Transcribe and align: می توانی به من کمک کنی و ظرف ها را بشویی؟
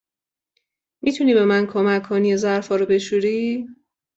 می 1.03 1.13
توانی 1.13 1.33
به 1.33 1.45
من 1.45 1.65
کمک 1.65 2.03
کنی 2.03 2.33
و 2.33 2.37
ظرف 2.37 2.67
ها 2.67 2.75
را 2.75 2.85
بشویی؟ 2.85 3.65